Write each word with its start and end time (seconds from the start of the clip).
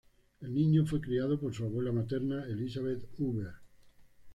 El 0.41 0.55
niño 0.55 0.83
fue 0.87 0.99
criado 0.99 1.39
por 1.39 1.53
su 1.53 1.63
abuela 1.63 1.91
materna 1.91 2.43
Elisabeth 2.47 3.05
Huber. 3.19 3.53